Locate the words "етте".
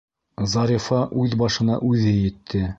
2.19-2.67